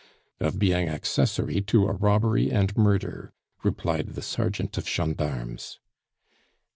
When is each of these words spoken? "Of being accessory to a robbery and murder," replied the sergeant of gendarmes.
"Of 0.39 0.57
being 0.57 0.89
accessory 0.89 1.61
to 1.61 1.85
a 1.85 1.93
robbery 1.93 2.49
and 2.51 2.75
murder," 2.75 3.31
replied 3.61 4.15
the 4.15 4.23
sergeant 4.23 4.75
of 4.79 4.89
gendarmes. 4.89 5.77